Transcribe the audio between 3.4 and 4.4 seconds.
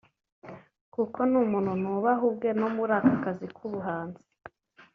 k’ubuhanzi